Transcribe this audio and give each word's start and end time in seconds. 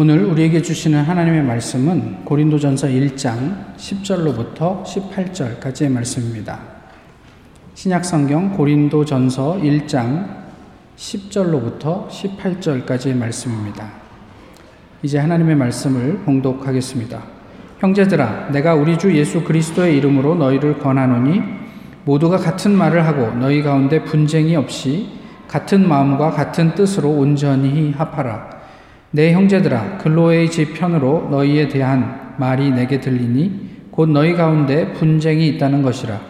오늘 0.00 0.26
우리에게 0.26 0.62
주시는 0.62 1.02
하나님의 1.02 1.42
말씀은 1.42 2.24
고린도전서 2.24 2.86
1장 2.86 3.74
10절로부터 3.76 4.84
18절까지의 4.84 5.90
말씀입니다. 5.90 6.60
신약 7.74 8.04
성경 8.04 8.52
고린도전서 8.52 9.58
1장 9.60 10.44
10절로부터 10.96 12.06
18절까지의 12.06 13.16
말씀입니다. 13.16 13.90
이제 15.02 15.18
하나님의 15.18 15.56
말씀을 15.56 16.18
봉독하겠습니다. 16.18 17.20
형제들아 17.80 18.50
내가 18.52 18.76
우리 18.76 18.96
주 18.98 19.12
예수 19.16 19.42
그리스도의 19.42 19.96
이름으로 19.96 20.36
너희를 20.36 20.78
권하노니 20.78 21.42
모두가 22.04 22.36
같은 22.36 22.70
말을 22.70 23.04
하고 23.04 23.34
너희 23.34 23.64
가운데 23.64 24.04
분쟁이 24.04 24.54
없이 24.54 25.08
같은 25.48 25.88
마음과 25.88 26.30
같은 26.30 26.76
뜻으로 26.76 27.10
온전히 27.10 27.90
합하라. 27.90 28.57
내 29.10 29.32
형제들아 29.32 29.98
글로의 29.98 30.50
집 30.50 30.74
편으로 30.74 31.28
너희에 31.30 31.68
대한 31.68 32.34
말이 32.36 32.70
내게 32.70 33.00
들리니 33.00 33.88
곧 33.90 34.10
너희 34.10 34.34
가운데 34.34 34.92
분쟁이 34.92 35.48
있다는 35.48 35.82
것이라. 35.82 36.20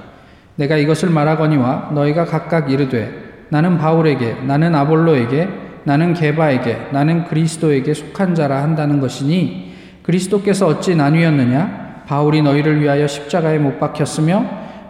내가 0.56 0.77
이것을 0.77 1.10
말하거니와 1.10 1.91
너희가 1.92 2.24
각각 2.24 2.70
이르되 2.70 3.46
나는 3.48 3.78
바울에게 3.78 4.36
나는 4.46 4.74
아볼로에게 4.74 5.48
나는 5.84 6.14
게바에게 6.14 6.88
나는 6.92 7.24
그리스도에게 7.24 7.95
속한 7.95 8.34
자라 8.34 8.62
한다는 8.62 9.00
것이니 9.00 9.72
그리스도께서 10.02 10.66
어찌 10.66 10.95
나뉘었느냐? 10.95 12.05
바울이 12.06 12.42
너희를 12.42 12.80
위하여 12.80 13.06
십자가에 13.06 13.58
못 13.58 13.78
박혔으며 13.78 14.45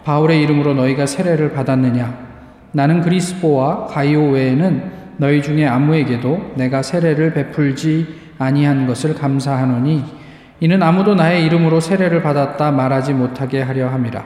바울의 0.04 0.42
이름으로 0.42 0.74
너희가 0.74 1.06
세례를 1.06 1.52
받았느냐? 1.52 2.28
나는 2.72 3.00
그리스보와 3.00 3.86
가이오 3.86 4.30
외에는 4.30 4.97
너희 5.18 5.42
중에 5.42 5.66
아무에게도 5.66 6.52
내가 6.56 6.82
세례를 6.82 7.34
베풀지 7.34 8.06
아니한 8.38 8.86
것을 8.86 9.14
감사하노니 9.14 10.04
이는 10.60 10.82
아무도 10.82 11.14
나의 11.14 11.44
이름으로 11.44 11.80
세례를 11.80 12.22
받았다 12.22 12.70
말하지 12.70 13.12
못하게 13.12 13.62
하려 13.62 13.88
함이라. 13.88 14.24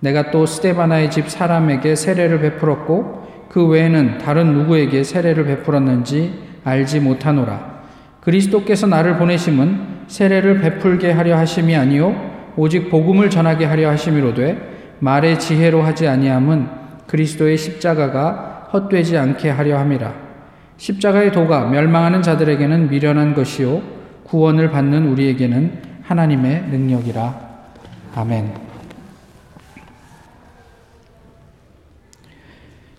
내가 0.00 0.30
또 0.30 0.44
스테바나의 0.44 1.10
집 1.10 1.30
사람에게 1.30 1.94
세례를 1.94 2.40
베풀었고 2.40 3.46
그 3.48 3.66
외에는 3.66 4.18
다른 4.18 4.52
누구에게 4.52 5.04
세례를 5.04 5.44
베풀었는지 5.44 6.34
알지 6.64 7.00
못하노라. 7.00 7.74
그리스도께서 8.20 8.86
나를 8.86 9.16
보내심은 9.16 9.94
세례를 10.06 10.60
베풀게 10.60 11.12
하려 11.12 11.36
하심이 11.36 11.76
아니요 11.76 12.52
오직 12.56 12.90
복음을 12.90 13.30
전하게 13.30 13.64
하려 13.66 13.90
하심이로되 13.90 14.96
말의 15.00 15.38
지혜로 15.38 15.82
하지 15.82 16.08
아니함은 16.08 16.66
그리스도의 17.06 17.58
십자가가 17.58 18.53
헛되지 18.74 19.16
않게 19.16 19.50
하려 19.50 19.78
함이라. 19.78 20.12
십자가의 20.76 21.30
도가 21.30 21.68
멸망하는 21.70 22.20
자들에게는 22.22 22.90
미련한 22.90 23.32
것이요 23.34 23.80
구원을 24.24 24.70
받는 24.70 25.06
우리에게는 25.06 25.82
하나님의 26.02 26.64
능력이라. 26.70 27.54
아멘. 28.16 28.52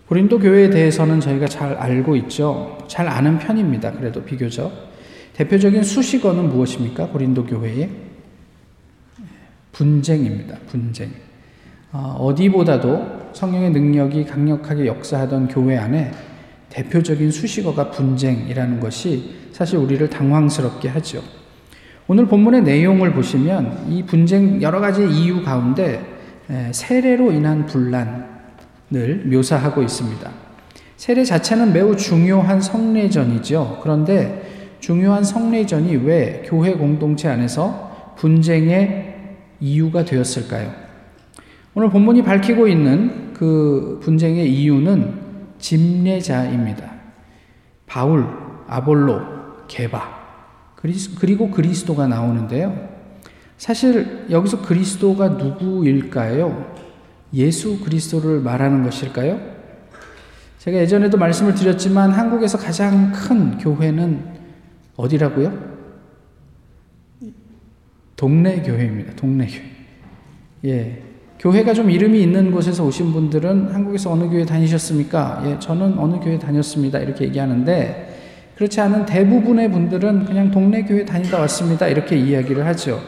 고린도 0.08 0.38
교회에 0.38 0.70
대해서는 0.70 1.20
저희가 1.20 1.46
잘 1.46 1.74
알고 1.74 2.16
있죠. 2.16 2.78
잘 2.86 3.08
아는 3.08 3.38
편입니다. 3.38 3.92
그래도 3.92 4.24
비교적. 4.24 4.72
대표적인 5.34 5.82
수식어는 5.82 6.48
무엇입니까? 6.48 7.08
고린도 7.08 7.44
교회의 7.44 7.90
분쟁입니다. 9.72 10.56
분쟁. 10.68 11.10
어, 11.92 12.16
어디보다도 12.20 13.15
성령의 13.36 13.70
능력이 13.70 14.24
강력하게 14.24 14.86
역사하던 14.86 15.48
교회 15.48 15.76
안에 15.76 16.10
대표적인 16.70 17.30
수식어가 17.30 17.90
분쟁이라는 17.90 18.80
것이 18.80 19.34
사실 19.52 19.76
우리를 19.78 20.08
당황스럽게 20.08 20.88
하죠. 20.88 21.22
오늘 22.08 22.26
본문의 22.26 22.62
내용을 22.62 23.12
보시면 23.12 23.88
이 23.90 24.04
분쟁 24.04 24.62
여러 24.62 24.80
가지 24.80 25.06
이유 25.06 25.44
가운데 25.44 26.00
세례로 26.72 27.30
인한 27.32 27.66
분란을 27.66 29.24
묘사하고 29.26 29.82
있습니다. 29.82 30.30
세례 30.96 31.22
자체는 31.22 31.74
매우 31.74 31.94
중요한 31.94 32.62
성례전이죠. 32.62 33.80
그런데 33.82 34.76
중요한 34.80 35.22
성례전이 35.22 35.96
왜 35.96 36.42
교회 36.46 36.72
공동체 36.72 37.28
안에서 37.28 38.14
분쟁의 38.16 39.14
이유가 39.60 40.06
되었을까요? 40.06 40.72
오늘 41.74 41.90
본문이 41.90 42.22
밝히고 42.22 42.68
있는 42.68 43.25
그 43.36 44.00
분쟁의 44.02 44.50
이유는 44.50 45.14
집례자입니다. 45.58 46.90
바울, 47.86 48.26
아볼로, 48.66 49.20
게바, 49.68 50.16
그리고 51.18 51.50
그리스도가 51.50 52.06
나오는데요. 52.06 52.88
사실 53.58 54.26
여기서 54.30 54.62
그리스도가 54.62 55.28
누구일까요? 55.28 56.74
예수 57.34 57.78
그리스도를 57.80 58.40
말하는 58.40 58.82
것일까요? 58.84 59.38
제가 60.58 60.78
예전에도 60.78 61.18
말씀을 61.18 61.54
드렸지만 61.54 62.12
한국에서 62.12 62.56
가장 62.56 63.12
큰 63.12 63.58
교회는 63.58 64.24
어디라고요? 64.96 65.76
동네 68.16 68.62
교회입니다. 68.62 69.14
동네 69.14 69.46
교회. 69.46 69.76
예. 70.64 71.05
교회가 71.38 71.74
좀 71.74 71.90
이름이 71.90 72.20
있는 72.22 72.50
곳에서 72.50 72.84
오신 72.84 73.12
분들은 73.12 73.74
한국에서 73.74 74.10
어느 74.10 74.24
교회 74.24 74.44
다니셨습니까? 74.44 75.42
예, 75.46 75.58
저는 75.58 75.98
어느 75.98 76.16
교회 76.16 76.38
다녔습니다. 76.38 76.98
이렇게 76.98 77.26
얘기하는데 77.26 78.52
그렇지 78.56 78.80
않은 78.80 79.04
대부분의 79.04 79.70
분들은 79.70 80.24
그냥 80.24 80.50
동네 80.50 80.82
교회 80.82 81.04
다니다 81.04 81.38
왔습니다. 81.40 81.88
이렇게 81.88 82.16
이야기를 82.16 82.64
하죠. 82.66 83.00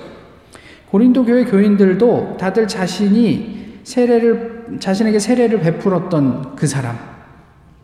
고린도 0.90 1.24
교회 1.24 1.44
교인들도 1.44 2.36
다들 2.38 2.68
자신이 2.68 3.80
세례를 3.82 4.76
자신에게 4.78 5.18
세례를 5.18 5.60
베풀었던 5.60 6.56
그 6.56 6.66
사람, 6.66 6.98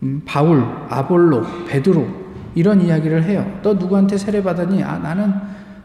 음, 0.03 0.21
바울, 0.27 0.63
아볼로, 0.91 1.43
베드로 1.67 2.07
이런 2.55 2.83
이야기를 2.83 3.25
해요. 3.25 3.61
너 3.63 3.73
누구한테 3.75 4.19
세례 4.19 4.43
받았니? 4.43 4.83
아 4.83 4.99
나는 4.99 5.33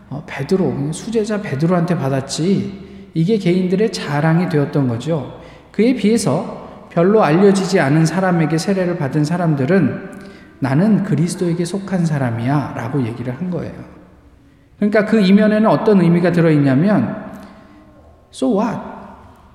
어, 0.09 0.24
베드로 0.28 0.91
수제자 0.91 1.41
베드로한테 1.41 1.96
받았지. 1.96 2.88
이게 3.14 3.38
개인들의 3.38 3.92
자랑이 3.92 4.50
되었던 4.50 4.88
거죠. 4.88 5.40
그에 5.72 5.96
비해서 5.96 6.88
별로 6.90 7.24
알려지지 7.24 7.80
않은 7.80 8.06
사람에게 8.06 8.58
세례를 8.58 8.97
받은 8.97 9.24
사람들은 9.24 10.20
나는 10.59 11.03
그리스도에게 11.03 11.64
속한 11.64 12.06
사람이야 12.06 12.74
라고 12.75 13.02
얘기를 13.03 13.36
한 13.36 13.50
거예요. 13.50 13.74
그러니까 14.78 15.06
그 15.06 15.20
이면에는 15.20 15.70
어떤 15.70 16.02
의미가 16.02 16.31
들어있냐면 16.31 17.30
so 18.34 18.59
what? 18.59 18.80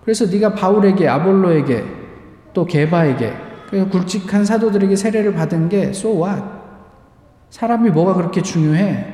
그래서 0.03 0.27
네가 0.27 0.55
바울에게 0.55 1.09
아볼로에게 1.09 1.85
또 2.53 2.65
게바에게 2.65 3.35
그 3.71 3.89
굵직한 3.89 4.45
사도들에게 4.45 4.95
세례를 4.97 5.35
받은 5.35 5.69
게 5.69 5.89
so 5.89 6.23
what? 6.23 6.43
사람이 7.51 7.91
뭐가 7.91 8.15
그렇게 8.15 8.43
중요해? 8.43 9.13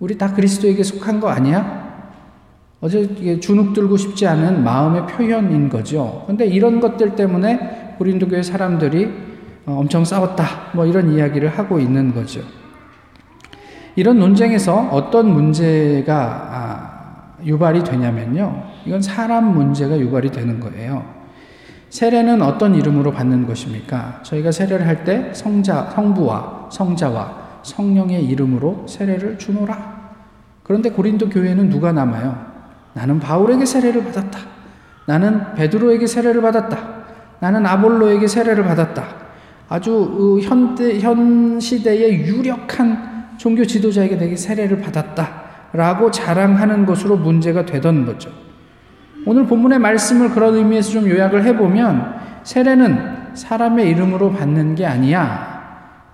우리 0.00 0.16
다 0.16 0.32
그리스도에게 0.32 0.82
속한 0.82 1.20
거 1.20 1.28
아니야? 1.28 1.77
어제 2.80 3.40
주눅 3.40 3.72
들고 3.72 3.96
싶지 3.96 4.26
않은 4.26 4.62
마음의 4.62 5.06
표현인 5.06 5.68
거죠. 5.68 6.24
근데 6.26 6.46
이런 6.46 6.80
것들 6.80 7.16
때문에 7.16 7.94
고린도 7.98 8.28
교회 8.28 8.42
사람들이 8.42 9.06
어, 9.66 9.78
엄청 9.80 10.04
싸웠다. 10.04 10.44
뭐 10.74 10.86
이런 10.86 11.10
이야기를 11.12 11.48
하고 11.48 11.80
있는 11.80 12.14
거죠. 12.14 12.40
이런 13.96 14.18
논쟁에서 14.20 14.88
어떤 14.92 15.32
문제가 15.32 16.14
아, 16.52 17.44
유발이 17.44 17.82
되냐면요. 17.82 18.62
이건 18.86 19.02
사람 19.02 19.54
문제가 19.54 19.98
유발이 19.98 20.30
되는 20.30 20.60
거예요. 20.60 21.04
세례는 21.90 22.42
어떤 22.42 22.74
이름으로 22.76 23.10
받는 23.12 23.46
것입니까? 23.46 24.20
저희가 24.22 24.52
세례를 24.52 24.86
할 24.86 25.04
때 25.04 25.30
성자, 25.34 25.90
성부와 25.94 26.68
성자와 26.70 27.60
성령의 27.62 28.24
이름으로 28.24 28.84
세례를 28.86 29.38
주노라. 29.38 29.98
그런데 30.62 30.90
고린도 30.90 31.30
교회는 31.30 31.70
누가 31.70 31.92
남아요? 31.92 32.47
나는 32.98 33.20
바울에게 33.20 33.64
세례를 33.64 34.02
받았다. 34.06 34.40
나는 35.06 35.54
베드로에게 35.54 36.08
세례를 36.08 36.42
받았다. 36.42 36.78
나는 37.38 37.64
아볼로에게 37.64 38.26
세례를 38.26 38.64
받았다. 38.64 39.04
아주 39.68 40.40
현대, 40.42 40.98
현 40.98 41.60
시대의 41.60 42.26
유력한 42.26 43.28
종교 43.36 43.64
지도자에게 43.64 44.16
내게 44.16 44.34
세례를 44.34 44.80
받았다. 44.80 45.42
라고 45.72 46.10
자랑하는 46.10 46.86
것으로 46.86 47.16
문제가 47.16 47.64
되던 47.64 48.04
거죠. 48.04 48.30
오늘 49.26 49.46
본문의 49.46 49.78
말씀을 49.78 50.30
그런 50.30 50.56
의미에서 50.56 50.90
좀 50.90 51.08
요약을 51.08 51.44
해보면 51.44 52.16
세례는 52.42 53.34
사람의 53.34 53.88
이름으로 53.90 54.32
받는 54.32 54.74
게 54.74 54.86
아니야. 54.86 55.58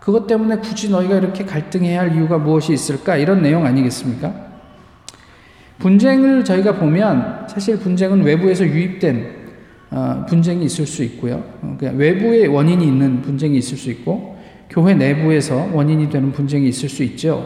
그것 0.00 0.26
때문에 0.26 0.58
굳이 0.58 0.90
너희가 0.90 1.16
이렇게 1.16 1.46
갈등해야 1.46 2.00
할 2.00 2.14
이유가 2.14 2.36
무엇이 2.36 2.74
있을까? 2.74 3.16
이런 3.16 3.40
내용 3.40 3.64
아니겠습니까? 3.64 4.43
분쟁을 5.78 6.44
저희가 6.44 6.76
보면 6.76 7.46
사실 7.48 7.78
분쟁은 7.78 8.22
외부에서 8.22 8.64
유입된 8.64 9.44
어, 9.90 10.24
분쟁이 10.28 10.64
있을 10.64 10.86
수 10.86 11.04
있고요. 11.04 11.44
어, 11.62 11.76
외부의 11.80 12.48
원인이 12.48 12.84
있는 12.84 13.22
분쟁이 13.22 13.58
있을 13.58 13.76
수 13.76 13.90
있고 13.90 14.36
교회 14.68 14.94
내부에서 14.94 15.68
원인이 15.72 16.10
되는 16.10 16.32
분쟁이 16.32 16.68
있을 16.68 16.88
수 16.88 17.02
있죠. 17.04 17.44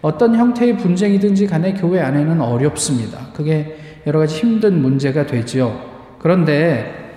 어떤 0.00 0.34
형태의 0.34 0.78
분쟁이든지 0.78 1.46
간에 1.46 1.74
교회 1.74 2.00
안에는 2.00 2.40
어렵습니다. 2.40 3.28
그게 3.34 3.76
여러 4.06 4.18
가지 4.20 4.36
힘든 4.36 4.80
문제가 4.80 5.26
되지요. 5.26 5.78
그런데 6.18 7.14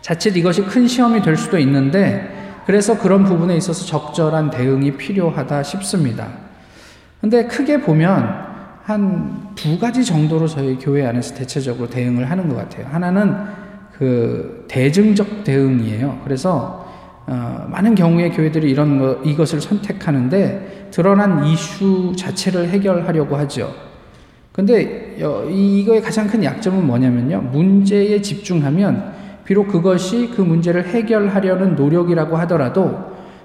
자칫 0.00 0.36
이것이 0.36 0.62
큰 0.62 0.88
시험이 0.88 1.22
될 1.22 1.36
수도 1.36 1.58
있는데 1.58 2.62
그래서 2.66 2.98
그런 2.98 3.24
부분에 3.24 3.56
있어서 3.56 3.86
적절한 3.86 4.50
대응이 4.50 4.96
필요하다 4.96 5.62
싶습니다. 5.62 6.28
근데 7.20 7.46
크게 7.46 7.80
보면 7.80 8.47
한 8.88 9.48
두 9.54 9.78
가지 9.78 10.02
정도로 10.02 10.46
저희 10.46 10.78
교회 10.78 11.04
안에서 11.04 11.34
대체적으로 11.34 11.90
대응을 11.90 12.30
하는 12.30 12.48
것 12.48 12.54
같아요. 12.54 12.86
하나는 12.90 13.34
그 13.92 14.64
대증적 14.68 15.42
대응이에요. 15.44 16.20
그래서 16.24 16.86
어, 17.26 17.66
많은 17.68 17.94
경우에 17.94 18.30
교회들이 18.30 18.70
이런 18.70 18.98
거, 18.98 19.20
이것을 19.24 19.60
선택하는데 19.60 20.88
드러난 20.92 21.44
이슈 21.44 22.14
자체를 22.16 22.68
해결하려고 22.68 23.36
하죠. 23.36 23.74
근데 24.52 25.16
이거의 25.50 26.00
가장 26.00 26.26
큰 26.26 26.42
약점은 26.42 26.86
뭐냐면요. 26.86 27.42
문제에 27.52 28.22
집중하면 28.22 29.12
비록 29.44 29.68
그것이 29.68 30.30
그 30.34 30.40
문제를 30.40 30.86
해결하려는 30.86 31.74
노력이라고 31.74 32.36
하더라도 32.38 32.96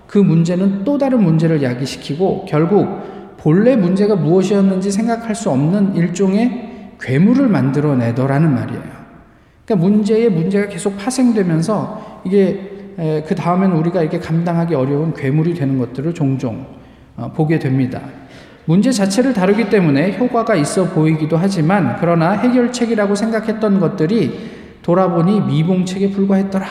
그 0.07 0.19
문제는 0.19 0.84
또 0.84 0.98
다른 0.98 1.24
문제를 1.24 1.62
야기시키고 1.63 2.46
결국 2.48 3.12
본래 3.44 3.75
문제가 3.75 4.16
무엇이었는지 4.16 4.90
생각할 4.90 5.36
수 5.36 5.50
없는 5.50 5.95
일종의 5.95 6.95
괴물을 7.01 7.50
만들어내더라는 7.50 8.54
말이에요. 8.54 8.81
그러니까 9.66 9.86
문제에 9.86 10.30
문제가 10.30 10.69
계속 10.69 10.98
파생되면서 10.98 12.22
이게 12.24 12.94
그 13.28 13.36
다음에는 13.36 13.75
우리가 13.75 14.01
이렇게 14.01 14.19
감당하기 14.19 14.75
어려운 14.75 15.13
괴물이 15.13 15.56
되는 15.56 15.78
것들을 15.78 16.13
종종 16.13 16.66
어, 17.18 17.34
보게 17.34 17.60
됩니다. 17.60 18.01
문제 18.63 18.92
자체를 18.92 19.34
다루기 19.34 19.69
때문에 19.69 20.18
효과가 20.18 20.56
있어 20.56 20.86
보이기도 20.86 21.36
하지만 21.36 21.98
그러나 22.00 22.31
해결책이라고 22.31 23.13
생각했던 23.13 23.81
것들이 23.81 24.51
돌아보니 24.84 25.42
미봉책에 25.42 26.12
불과했더라. 26.12 26.66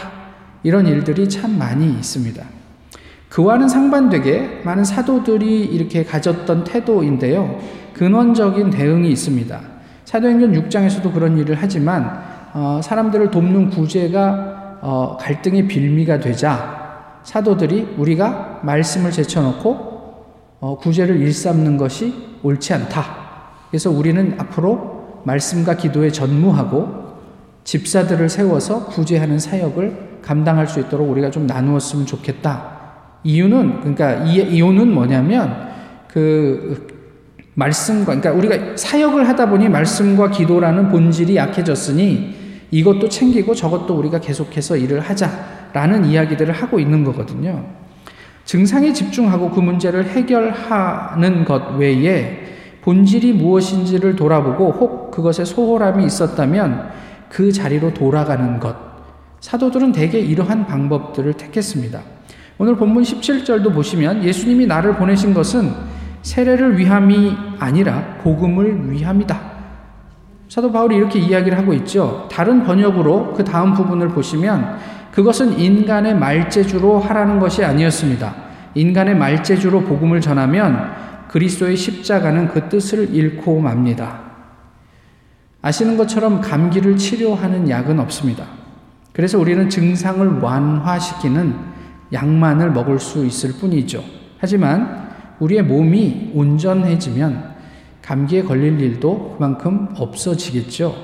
이런 0.63 0.87
일들이 0.87 1.29
참 1.29 1.59
많이 1.59 1.87
있습니다. 1.87 2.43
그와는 3.33 3.67
상반되게 3.67 4.61
많은 4.63 4.85
사도들이 4.85 5.65
이렇게 5.65 6.05
가졌던 6.05 6.65
태도인데요. 6.65 7.59
근원적인 7.95 8.69
대응이 8.69 9.11
있습니다. 9.11 9.59
사도행전 10.05 10.53
6장에서도 10.53 11.15
그런 11.15 11.39
일을 11.39 11.57
하지만 11.59 12.23
어, 12.53 12.81
사람들을 12.85 13.31
돕는 13.31 13.71
구제가 13.71 14.81
어, 14.83 15.17
갈등의 15.19 15.67
빌미가 15.67 16.21
되자 16.21 17.21
사도들이 17.23 17.95
우리가 17.97 18.61
말씀을 18.65 19.11
제쳐놓고 19.11 19.93
어, 20.61 20.77
구제를 20.77 21.17
일삼는 21.17 21.79
것이 21.79 22.13
옳지 22.43 22.75
않다. 22.75 23.03
그래서 23.71 23.91
우리는 23.91 24.35
앞으로 24.37 25.23
말씀과 25.25 25.79
기도에 25.79 26.13
전무하고 26.13 27.15
집사들을 27.65 28.29
세워서 28.29 28.89
구제하는 28.89 29.39
사역을 29.39 30.19
감당할 30.21 30.67
수 30.67 30.81
있도록 30.81 31.09
우리가 31.09 31.31
좀 31.31 31.47
나누었으면 31.47 32.05
좋겠다. 32.05 32.82
이유는 33.25 33.81
그러니까 33.81 34.25
이 34.25 34.37
이유는 34.37 34.93
뭐냐면 34.93 35.69
그 36.09 36.89
말씀과 37.55 38.17
그러니까 38.17 38.33
우리가 38.33 38.77
사역을 38.77 39.29
하다 39.29 39.51
보니 39.51 39.69
말씀과 39.69 40.31
기도라는 40.31 40.89
본질이 40.89 41.37
약해졌으니 41.37 42.35
이것도 42.71 43.09
챙기고 43.09 43.55
저것도 43.55 43.95
우리가 43.95 44.21
계속해서 44.21 44.77
일을 44.77 45.01
하자라는 45.01 46.07
이야기들을 46.07 46.53
하고 46.55 46.81
있는 46.81 47.05
거거든요. 47.05 47.65
증상에 48.45 48.93
집중하고 48.93 49.51
그 49.51 49.61
문제를 49.61 50.09
해결하는 50.09 51.45
것 51.45 51.77
외에 51.77 52.41
본질이 52.81 53.35
무엇인지를 53.35 54.17
돌아보고 54.17 54.73
혹 54.73 55.11
그것에 55.11 55.45
소홀함이 55.45 56.05
있었다면 56.05 56.91
그 57.29 57.53
자리로 57.53 57.95
돌아가는 57.95 58.59
것. 58.59 58.75
사도들은 59.41 59.93
대개 59.93 60.19
이러한 60.19 60.67
방법들을 60.67 61.35
택했습니다. 61.35 62.01
오늘 62.63 62.77
본문 62.77 63.03
17절도 63.03 63.75
보시면 63.75 64.23
예수님이 64.23 64.69
나를 64.69 64.95
보내신 64.95 65.35
것은 65.35 65.75
세례를 66.23 66.79
위함이 66.79 67.37
아니라 67.59 68.19
복음을 68.23 68.89
위함이다. 68.89 69.37
사도 70.49 70.71
바울이 70.71 70.95
이렇게 70.95 71.19
이야기를 71.19 71.59
하고 71.59 71.73
있죠. 71.75 72.29
다른 72.31 72.63
번역으로 72.63 73.33
그 73.33 73.43
다음 73.43 73.75
부분을 73.75 74.11
보시면 74.11 74.79
그것은 75.11 75.59
인간의 75.59 76.15
말재주로 76.15 77.01
하라는 77.01 77.41
것이 77.41 77.65
아니었습니다. 77.65 78.33
인간의 78.77 79.17
말재주로 79.17 79.81
복음을 79.81 80.21
전하면 80.21 80.93
그리스도의 81.31 81.77
십자가는 81.77 82.47
그 82.47 82.69
뜻을 82.69 83.13
잃고 83.13 83.61
맙니다. 83.61 84.21
아시는 85.63 85.97
것처럼 85.97 86.41
감기를 86.41 86.97
치료하는 86.97 87.69
약은 87.69 87.99
없습니다. 87.99 88.45
그래서 89.13 89.37
우리는 89.37 89.69
증상을 89.69 90.39
완화시키는 90.39 91.72
약만을 92.13 92.71
먹을 92.73 92.99
수 92.99 93.25
있을 93.25 93.53
뿐이죠. 93.53 94.03
하지만 94.39 95.11
우리의 95.39 95.63
몸이 95.63 96.33
온전해지면 96.35 97.53
감기에 98.03 98.43
걸릴 98.43 98.81
일도 98.81 99.37
그만큼 99.37 99.89
없어지겠죠. 99.97 100.95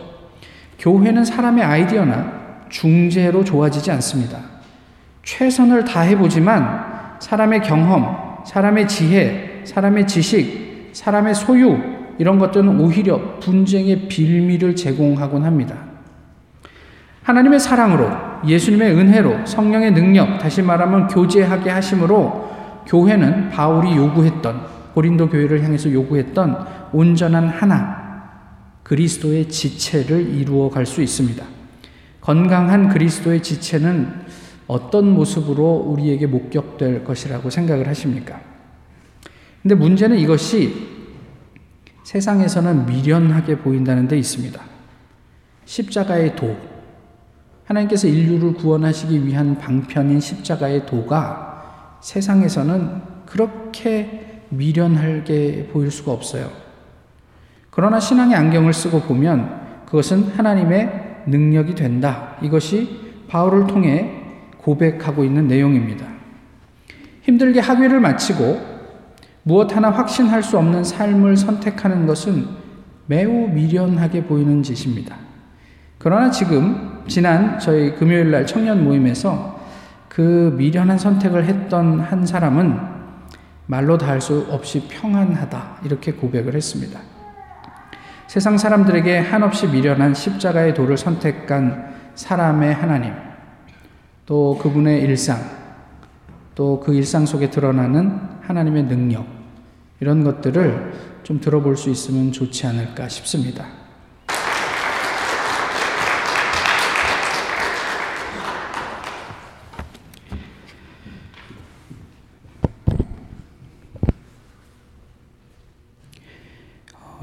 교회는 0.79 1.25
사람의 1.25 1.65
아이디어나 1.65 2.67
중재로 2.69 3.45
좋아지지 3.45 3.91
않습니다. 3.93 4.39
최선을 5.23 5.85
다해보지만 5.85 7.19
사람의 7.21 7.63
경험, 7.63 8.45
사람의 8.45 8.89
지혜, 8.89 9.63
사람의 9.65 10.07
지식, 10.07 10.91
사람의 10.93 11.35
소유, 11.35 11.77
이런 12.19 12.39
것들은 12.39 12.81
오히려 12.81 13.39
분쟁의 13.39 14.09
빌미를 14.09 14.75
제공하곤 14.75 15.45
합니다. 15.45 15.77
하나님의 17.23 17.61
사랑으로, 17.61 18.11
예수님의 18.47 18.95
은혜로, 18.95 19.47
성령의 19.47 19.93
능력, 19.93 20.39
다시 20.39 20.63
말하면 20.63 21.09
교제하게 21.09 21.71
하심으로 21.71 22.49
교회는 22.87 23.51
바울이 23.51 23.97
요구했던 23.97 24.79
고린도 24.95 25.29
교회를 25.29 25.63
향해서 25.63 25.93
요구했던 25.93 26.67
온전한 26.93 27.49
하나 27.49 28.09
그리스도의 28.83 29.49
지체를 29.49 30.35
이루어 30.35 30.71
갈 30.71 30.87
수 30.87 31.03
있습니다. 31.03 31.45
건강한 32.21 32.89
그리스도의 32.89 33.43
지체는 33.43 34.13
어떤 34.67 35.11
모습으로 35.13 35.85
우리에게 35.87 36.27
목격될 36.27 37.05
것이라고 37.05 37.49
생각을 37.49 37.89
하십니까? 37.89 38.41
근데 39.63 39.75
문제는 39.75 40.19
이것이 40.19 40.89
세상에서는 42.05 42.87
미련하게 42.87 43.59
보인다는 43.59 44.09
데 44.09 44.19
있습니다. 44.19 44.61
십자가의 45.65 46.37
도. 46.37 46.57
하나님께서 47.69 48.09
인류를 48.09 48.55
구원하시기 48.55 49.27
위한 49.27 49.59
방편인 49.59 50.21
십자가의 50.21 50.87
도가 50.87 51.99
세상에서는 52.01 53.03
그렇게 53.27 54.43
미련하게 54.49 55.69
보일 55.71 55.91
수가 55.91 56.13
없어요. 56.13 56.51
그러나 57.71 58.01
신앙의 58.01 58.35
안경을 58.35 58.73
쓰고 58.73 59.03
보면 59.03 59.85
그것은 59.85 60.25
하나님의 60.35 61.25
능력이 61.27 61.75
된다. 61.75 62.37
이것이 62.41 63.25
바울을 63.29 63.67
통해 63.67 64.23
고백하고 64.57 65.23
있는 65.23 65.47
내용입니다. 65.47 66.07
힘들게 67.23 67.61
학위를 67.61 68.01
마치고 68.01 68.79
무엇 69.43 69.77
하나 69.77 69.91
확신할 69.91 70.43
수 70.43 70.57
없는 70.59 70.85
삶을 70.85 71.37
선택하는 71.37 72.07
것은 72.07 72.47
매우 73.07 73.49
미련하게 73.49 74.25
보이는 74.25 74.63
짓입니다. 74.63 75.28
그러나 75.99 76.31
지금 76.31 77.03
지난 77.09 77.59
저희 77.59 77.95
금요일 77.95 78.31
날 78.31 78.47
청년 78.47 78.85
모임에서 78.85 79.59
그 80.09 80.55
미련한 80.57 80.99
선택을 80.99 81.45
했던 81.45 82.01
한 82.01 82.27
사람은 82.27 82.79
말로 83.67 83.99
다 83.99 84.07
할 84.09 84.21
수 84.21 84.47
없이 84.51 84.89
평안하다. 84.89 85.79
이렇게 85.85 86.13
고백을 86.13 86.55
했습니다. 86.55 87.01
세상 88.27 88.59
사람들에게 88.59 89.19
한없이 89.19 89.67
미련한 89.67 90.15
십자가의 90.15 90.75
도를 90.75 90.97
선택한 90.97 91.95
사람의 92.15 92.75
하나님, 92.75 93.13
또 94.27 94.59
그분의 94.61 95.03
일상, 95.03 95.39
또 96.55 96.81
그 96.81 96.95
일상 96.95 97.27
속에 97.27 97.51
드러나는 97.51 98.19
하나님의 98.43 98.85
능력, 98.85 99.27
이런 100.01 100.25
것들을 100.25 100.93
좀 101.23 101.41
들어볼 101.41 101.77
수 101.77 101.91
있으면 101.91 102.33
좋지 102.33 102.67
않을까 102.67 103.09
싶습니다. 103.09 103.78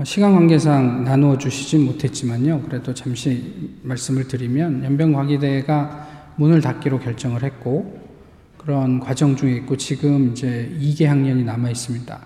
시간 0.03 0.33
관계상 0.33 1.05
나누어 1.05 1.37
주시진 1.37 1.85
못했지만요. 1.85 2.63
그래도 2.63 2.93
잠시 2.93 3.79
말씀을 3.81 4.27
드리면 4.27 4.83
연변과기대가 4.83 6.33
문을 6.35 6.59
닫기로 6.59 6.99
결정을 6.99 7.43
했고 7.43 8.01
그런 8.57 8.99
과정 8.99 9.37
중에 9.37 9.53
있고 9.57 9.77
지금 9.77 10.31
이제 10.31 10.75
2개 10.81 11.05
학년이 11.05 11.45
남아 11.45 11.69
있습니다. 11.69 12.19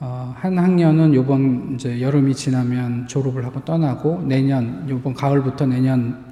어, 0.00 0.34
한 0.38 0.58
학년은 0.58 1.14
요번 1.14 1.74
이제 1.74 2.00
여름이 2.00 2.34
지나면 2.34 3.08
졸업을 3.08 3.44
하고 3.44 3.62
떠나고 3.62 4.22
내년 4.22 4.88
요번 4.88 5.12
가을부터 5.12 5.66
내년 5.66 6.24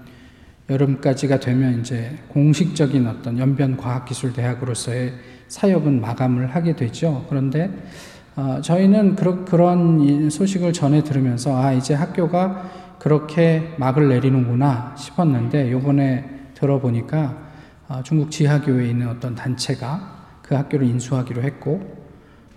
여름까지가 0.71 1.41
되면 1.41 1.81
이제 1.81 2.17
공식적인 2.29 3.07
어떤 3.07 3.39
연변 3.39 3.77
과학기술 3.77 4.33
대학으로서의 4.33 5.13
사역은 5.49 6.01
마감을 6.01 6.55
하게 6.55 6.75
되죠. 6.75 7.27
그런데 7.29 7.71
어, 8.37 8.61
저희는 8.61 9.15
그러, 9.15 9.45
그런 9.45 10.29
소식을 10.29 10.73
전해 10.73 11.05
들으면서 11.05 11.57
아 11.57 11.73
이제 11.73 11.95
학교가 11.95 12.71
그렇게 12.99 13.75
막을 13.79 14.09
내리는구나 14.09 14.95
싶었는데 14.97 15.71
요번에 15.71 16.49
들어보니까 16.55 17.37
어, 17.89 18.01
중국 18.03 18.31
지하교에 18.31 18.89
있는 18.89 19.09
어떤 19.09 19.35
단체가 19.35 20.41
그 20.43 20.55
학교를 20.55 20.87
인수하기로 20.87 21.43
했고 21.43 21.81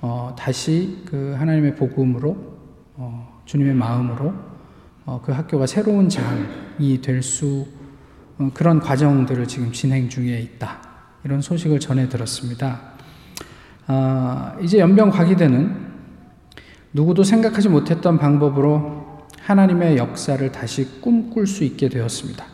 어, 0.02 0.36
다시 0.38 1.04
그 1.06 1.36
하나님의 1.38 1.76
복음으로 1.76 2.58
어, 2.96 3.42
주님의 3.46 3.76
마음으로 3.76 4.34
어, 5.06 5.22
그 5.24 5.32
학교가 5.32 5.68
새로운 5.68 6.10
장이 6.10 7.02
될수 7.02 7.68
어, 8.40 8.50
그런 8.54 8.80
과정들을 8.80 9.48
지금 9.48 9.72
진행 9.72 10.10
중에 10.10 10.40
있다. 10.40 10.80
이런 11.24 11.42
소식을 11.42 11.80
전해 11.80 12.10
들었습니다. 12.10 12.97
아, 13.90 14.58
이제 14.62 14.80
연병 14.80 15.12
과기대는 15.12 15.88
누구도 16.92 17.24
생각하지 17.24 17.70
못했던 17.70 18.20
방법으로 18.20 19.26
하나님의 19.40 19.98
역사를 19.98 20.52
다시 20.52 21.00
꿈꿀 21.00 21.48
수 21.48 21.64
있게 21.64 21.88
되었습니다. 21.88 22.46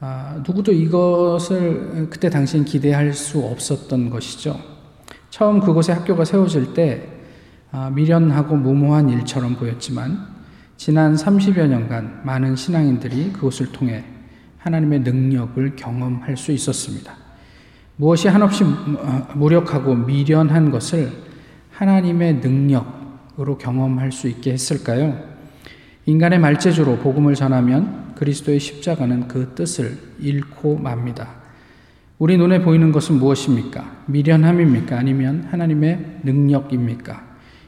아, 0.00 0.42
누구도 0.44 0.72
이것을 0.72 2.08
그때 2.10 2.28
당시 2.28 2.62
기대할 2.64 3.12
수 3.12 3.38
없었던 3.38 4.10
것이죠. 4.10 4.58
처음 5.30 5.60
그곳에 5.60 5.92
학교가 5.92 6.24
세워질 6.24 6.74
때 6.74 7.08
아, 7.70 7.90
미련하고 7.90 8.56
무모한 8.56 9.08
일처럼 9.08 9.54
보였지만 9.54 10.26
지난 10.76 11.14
30여 11.14 11.68
년간 11.68 12.22
많은 12.24 12.56
신앙인들이 12.56 13.32
그곳을 13.32 13.70
통해 13.70 14.04
하나님의 14.58 15.00
능력을 15.00 15.76
경험할 15.76 16.36
수 16.36 16.50
있었습니다. 16.50 17.25
무엇이 17.98 18.28
한없이 18.28 18.62
어, 18.62 19.28
무력하고 19.34 19.94
미련한 19.94 20.70
것을 20.70 21.10
하나님의 21.70 22.36
능력으로 22.36 23.56
경험할 23.56 24.12
수 24.12 24.28
있게 24.28 24.52
했을까요? 24.52 25.18
인간의 26.04 26.38
말재주로 26.38 26.98
복음을 26.98 27.34
전하면 27.34 28.14
그리스도의 28.14 28.60
십자가는 28.60 29.28
그 29.28 29.52
뜻을 29.54 29.98
잃고 30.20 30.78
맙니다. 30.78 31.28
우리 32.18 32.36
눈에 32.36 32.60
보이는 32.62 32.92
것은 32.92 33.16
무엇입니까? 33.18 34.04
미련함입니까? 34.06 34.98
아니면 34.98 35.48
하나님의 35.50 36.20
능력입니까? 36.22 37.24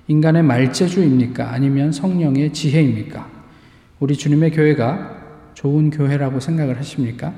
인간의 0.09 0.43
말재주입니까? 0.43 1.53
아니면 1.53 1.93
성령의 1.93 2.53
지혜입니까? 2.53 3.29
우리 4.01 4.15
주님의 4.15 4.53
교회가 4.53 5.19
좋은 5.55 5.91
교회라고 5.91 6.41
생각을 6.41 6.79
하십니까? 6.79 7.35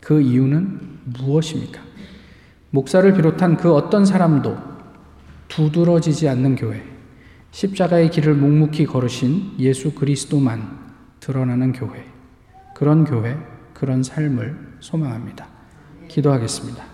그 0.00 0.20
이유는 0.20 0.80
무엇입니까? 1.04 1.89
목사를 2.70 3.12
비롯한 3.14 3.56
그 3.56 3.74
어떤 3.74 4.04
사람도 4.04 4.56
두드러지지 5.48 6.28
않는 6.28 6.54
교회, 6.56 6.82
십자가의 7.50 8.10
길을 8.10 8.34
묵묵히 8.34 8.86
걸으신 8.86 9.54
예수 9.58 9.94
그리스도만 9.94 10.78
드러나는 11.18 11.72
교회, 11.72 12.04
그런 12.74 13.04
교회, 13.04 13.36
그런 13.74 14.02
삶을 14.02 14.76
소망합니다. 14.78 15.48
기도하겠습니다. 16.08 16.84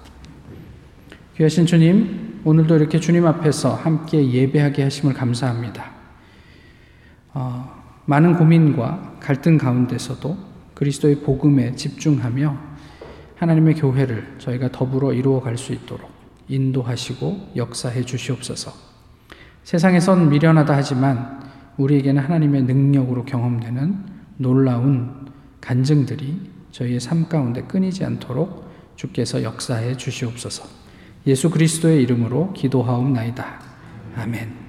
귀하신 1.36 1.66
주님, 1.66 2.40
오늘도 2.44 2.76
이렇게 2.76 2.98
주님 2.98 3.26
앞에서 3.26 3.74
함께 3.74 4.30
예배하게 4.30 4.84
하심을 4.84 5.12
감사합니다. 5.12 5.90
어, 7.34 7.76
많은 8.06 8.36
고민과 8.36 9.16
갈등 9.20 9.58
가운데서도 9.58 10.38
그리스도의 10.74 11.16
복음에 11.16 11.74
집중하며 11.74 12.75
하나님의 13.36 13.74
교회를 13.74 14.36
저희가 14.38 14.72
더불어 14.72 15.12
이루어 15.12 15.40
갈 15.40 15.56
수 15.56 15.72
있도록 15.72 16.10
인도하시고 16.48 17.52
역사해 17.56 18.04
주시옵소서. 18.04 18.72
세상에선 19.64 20.30
미련하다 20.30 20.76
하지만 20.76 21.42
우리에게는 21.76 22.22
하나님의 22.22 22.62
능력으로 22.62 23.24
경험되는 23.24 24.04
놀라운 24.36 25.26
간증들이 25.60 26.50
저희의 26.70 27.00
삶 27.00 27.28
가운데 27.28 27.62
끊이지 27.62 28.04
않도록 28.04 28.70
주께서 28.96 29.42
역사해 29.42 29.96
주시옵소서. 29.96 30.64
예수 31.26 31.50
그리스도의 31.50 32.02
이름으로 32.02 32.52
기도하옵나이다. 32.52 33.60
아멘. 34.16 34.65